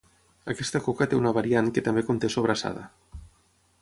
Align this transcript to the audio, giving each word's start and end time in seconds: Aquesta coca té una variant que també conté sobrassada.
Aquesta 0.53 0.81
coca 0.85 1.07
té 1.11 1.19
una 1.19 1.33
variant 1.39 1.69
que 1.75 1.83
també 1.89 2.05
conté 2.11 2.31
sobrassada. 2.37 2.87